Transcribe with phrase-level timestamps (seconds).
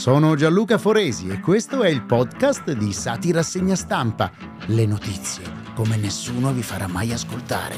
[0.00, 4.32] Sono Gianluca Foresi e questo è il podcast di Sati Rassegna Stampa.
[4.68, 5.44] Le notizie
[5.74, 7.76] come nessuno vi farà mai ascoltare.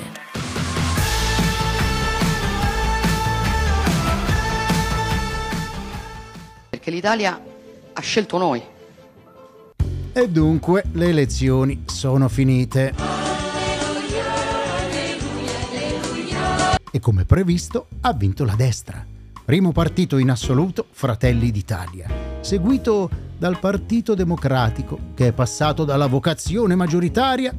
[6.71, 7.43] Perché l'Italia
[7.93, 8.63] ha scelto noi.
[10.13, 12.95] E dunque le elezioni sono finite.
[16.89, 19.12] E come previsto ha vinto la destra
[19.45, 22.09] primo partito in assoluto Fratelli d'Italia,
[22.41, 27.53] seguito dal Partito Democratico che è passato dalla vocazione maggioritaria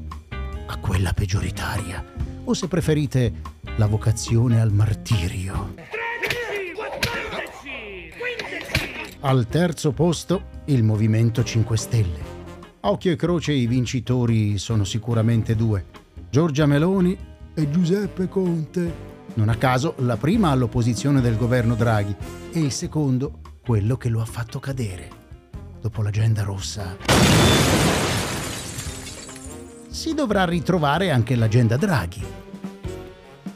[0.66, 2.03] a quella peggioritaria,
[2.45, 3.34] o se preferite
[3.75, 5.75] la vocazione al martirio.
[9.22, 12.31] Al terzo posto il Movimento 5 Stelle.
[12.81, 15.86] Occhio e croce i vincitori sono sicuramente due,
[16.30, 17.17] Giorgia Meloni
[17.53, 19.12] e Giuseppe Conte.
[19.36, 22.16] Non a caso la prima all'opposizione del governo Draghi
[22.52, 25.09] e il secondo quello che lo ha fatto cadere.
[25.81, 26.95] Dopo l'agenda rossa
[29.89, 32.23] si dovrà ritrovare anche l'agenda Draghi.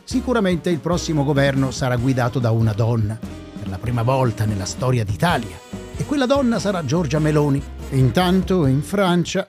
[0.03, 3.19] Sicuramente il prossimo governo sarà guidato da una donna,
[3.59, 5.57] per la prima volta nella storia d'Italia,
[5.95, 7.61] e quella donna sarà Giorgia Meloni.
[7.89, 9.47] Intanto in Francia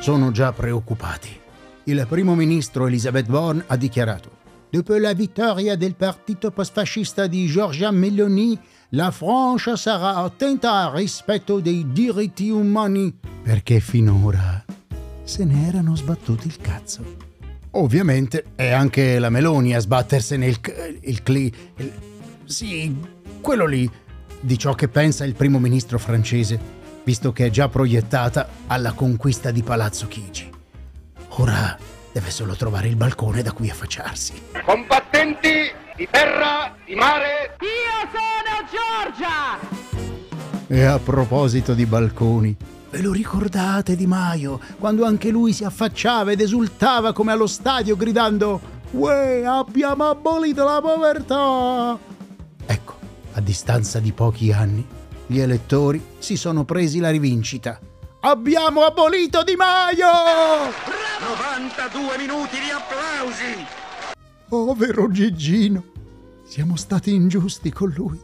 [0.00, 1.46] sono già preoccupati
[1.90, 4.36] il primo ministro Elisabeth Borne ha dichiarato
[4.70, 8.58] Dopo la vittoria del partito postfascista di Giorgia Meloni,
[8.90, 13.18] la Francia sarà attenta al rispetto dei diritti umani.
[13.42, 14.62] Perché finora
[15.24, 17.16] se ne erano sbattuti il cazzo.
[17.72, 20.58] Ovviamente è anche la Meloni a sbattersene il,
[21.00, 21.92] il, il, il
[22.44, 22.94] sì,
[23.40, 23.90] quello lì
[24.40, 26.58] di ciò che pensa il primo ministro francese,
[27.04, 30.56] visto che è già proiettata alla conquista di Palazzo Chigi.
[31.40, 31.78] Ora
[32.12, 34.42] deve solo trovare il balcone da cui affacciarsi.
[34.64, 37.56] Combattenti di terra, di mare.
[37.60, 39.58] Io sono Giorgia!
[40.66, 42.56] E a proposito di balconi,
[42.90, 47.96] ve lo ricordate Di Maio, quando anche lui si affacciava ed esultava come allo stadio
[47.96, 48.60] gridando
[48.90, 51.98] Uè, abbiamo abolito la povertà!
[52.66, 52.96] Ecco,
[53.34, 54.84] a distanza di pochi anni,
[55.26, 57.78] gli elettori si sono presi la rivincita
[58.20, 60.97] Abbiamo abolito Di Maio!
[61.20, 63.66] 92 minuti di applausi!
[64.48, 65.82] Povero Gigino,
[66.46, 68.20] siamo stati ingiusti con lui.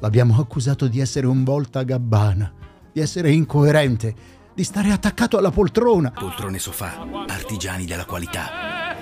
[0.00, 2.52] L'abbiamo accusato di essere un volta gabbana,
[2.92, 4.14] di essere incoerente,
[4.54, 6.10] di stare attaccato alla poltrona.
[6.10, 8.96] Poltrone sofà, artigiani della qualità.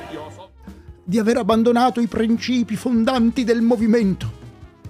[1.03, 4.31] Di aver abbandonato i principi fondanti del movimento.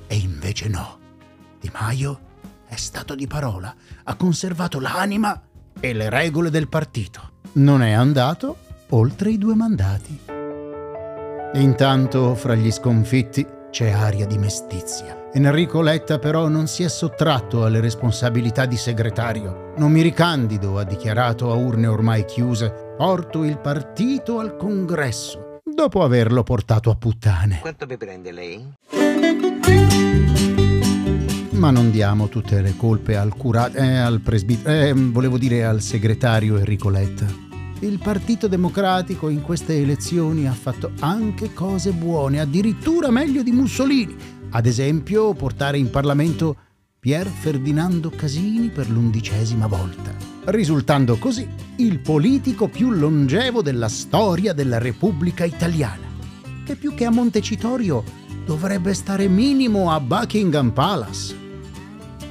[0.09, 0.99] E invece no.
[1.61, 2.21] Di Maio
[2.67, 3.73] è stato di parola,
[4.03, 5.41] ha conservato l'anima
[5.81, 7.31] e le regole del partito.
[7.53, 8.57] Non è andato
[8.91, 10.21] oltre i due mandati.
[11.55, 15.29] Intanto, fra gli sconfitti, c'è aria di mestizia.
[15.33, 19.73] Enrico Letta però non si è sottratto alle responsabilità di segretario.
[19.77, 26.03] Non mi ricandido, ha dichiarato a urne ormai chiuse, porto il partito al congresso, dopo
[26.03, 27.61] averlo portato a puttane.
[27.61, 28.75] Quanto mi prende lei?
[31.61, 35.83] Ma non diamo tutte le colpe al curato, eh, al presbitero, eh, volevo dire al
[35.83, 37.27] segretario Enrico Letta.
[37.81, 44.17] Il Partito Democratico in queste elezioni ha fatto anche cose buone, addirittura meglio di Mussolini.
[44.53, 46.57] Ad esempio, portare in Parlamento
[46.99, 50.15] Pier Ferdinando Casini per l'undicesima volta,
[50.47, 56.09] risultando così il politico più longevo della storia della Repubblica Italiana,
[56.65, 58.03] che più che a Montecitorio
[58.47, 61.40] dovrebbe stare minimo a Buckingham Palace.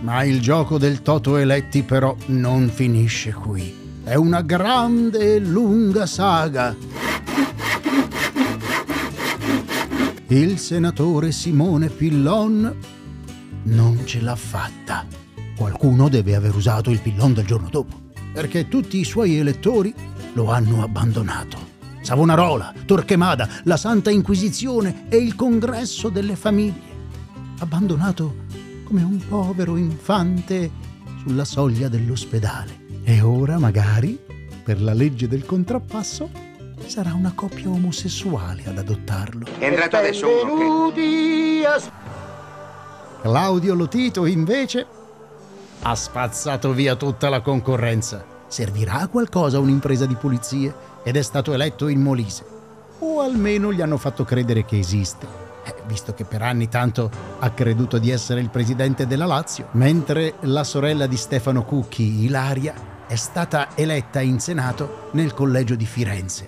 [0.02, 3.76] Ma il gioco del Toto Eletti però non finisce qui.
[4.04, 6.76] È una grande e lunga saga.
[10.28, 12.76] Il senatore Simone Pillon
[13.64, 15.06] non ce l'ha fatta.
[15.56, 18.00] Qualcuno deve aver usato il pillon del giorno dopo,
[18.34, 19.94] perché tutti i suoi elettori
[20.34, 21.58] lo hanno abbandonato.
[22.02, 26.98] Savonarola, Torquemada, la Santa Inquisizione e il Congresso delle Famiglie.
[27.60, 28.48] Abbandonato
[28.90, 30.72] come un povero infante
[31.22, 32.88] sulla soglia dell'ospedale.
[33.04, 34.20] E ora, magari,
[34.64, 36.28] per la legge del contrappasso,
[36.88, 39.46] sarà una coppia omosessuale ad adottarlo.
[39.60, 41.64] È entrato adesso uno che...
[43.22, 44.88] Claudio Lotito, invece,
[45.84, 48.26] ha spazzato via tutta la concorrenza.
[48.48, 52.44] Servirà a qualcosa un'impresa di pulizie ed è stato eletto in Molise.
[53.00, 55.49] O almeno gli hanno fatto credere che esiste
[55.86, 60.64] visto che per anni tanto ha creduto di essere il presidente della Lazio, mentre la
[60.64, 62.74] sorella di Stefano Cucchi, Ilaria,
[63.08, 66.48] è stata eletta in Senato nel collegio di Firenze,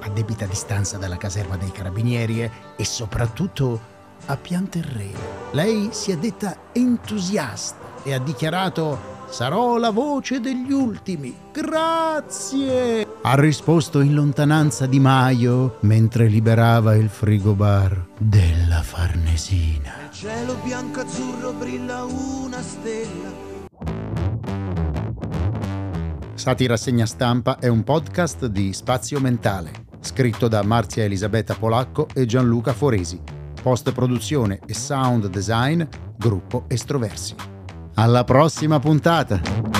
[0.00, 3.94] a debita distanza dalla caserma dei carabinieri e soprattutto
[4.26, 5.18] a pianterreno.
[5.52, 11.36] Lei si è detta entusiasta e ha dichiarato Sarò la voce degli ultimi.
[11.52, 13.15] Grazie!
[13.28, 19.94] Ha risposto in lontananza Di Maio mentre liberava il frigobar della Farnesina.
[19.98, 23.32] Nel cielo bianco azzurro brilla una stella.
[26.34, 32.26] Satira Segna Stampa è un podcast di Spazio Mentale, scritto da Marzia Elisabetta Polacco e
[32.26, 33.20] Gianluca Foresi.
[33.60, 35.82] Post produzione e sound design,
[36.16, 37.34] gruppo Estroversi.
[37.94, 39.75] Alla prossima puntata!